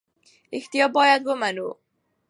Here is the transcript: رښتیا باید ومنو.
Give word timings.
رښتیا 0.53 0.85
باید 0.95 1.21
ومنو. 1.27 1.69